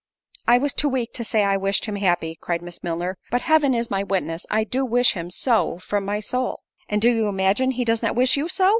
"I 0.47 0.57
was 0.57 0.73
too 0.73 0.89
weak 0.89 1.13
to 1.13 1.23
say 1.23 1.43
I 1.43 1.57
wished 1.57 1.85
him 1.85 1.95
happy," 1.97 2.33
cried 2.33 2.63
Miss 2.63 2.83
Milner; 2.83 3.19
"but, 3.29 3.41
Heaven 3.41 3.75
is 3.75 3.91
my 3.91 4.01
witness, 4.01 4.47
I 4.49 4.63
do 4.63 4.83
wish 4.83 5.13
him 5.13 5.29
so 5.29 5.77
from 5.77 6.05
my 6.05 6.19
soul." 6.19 6.61
"And 6.89 6.99
do 6.99 7.11
you 7.15 7.27
imagine 7.27 7.69
he 7.69 7.85
does 7.85 8.01
not 8.01 8.15
wish 8.15 8.35
you 8.35 8.49
so?" 8.49 8.69